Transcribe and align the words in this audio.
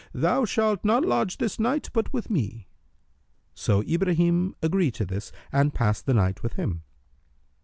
Thou 0.15 0.45
shalt 0.45 0.83
not 0.83 1.05
lodge 1.05 1.37
this 1.37 1.59
night 1.59 1.91
but 1.93 2.11
with 2.11 2.31
me." 2.31 2.65
So 3.53 3.83
Ibrahim 3.83 4.55
agreed 4.59 4.95
to 4.95 5.05
this 5.05 5.31
and 5.51 5.75
passed 5.75 6.07
the 6.07 6.15
night 6.15 6.41
with 6.41 6.53
him. 6.53 6.81